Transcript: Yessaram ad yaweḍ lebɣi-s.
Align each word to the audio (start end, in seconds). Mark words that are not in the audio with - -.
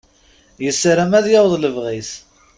Yessaram 0.65 1.11
ad 1.19 1.25
yaweḍ 1.29 1.53
lebɣi-s. 1.57 2.11